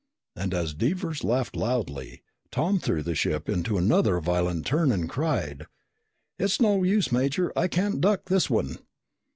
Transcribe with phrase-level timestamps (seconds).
[0.35, 5.67] And as Devers laughed loudly, Tom threw the ship into another violent turn and cried,
[6.39, 7.53] "It's no use, Major.
[7.55, 8.79] I can't duck this one!"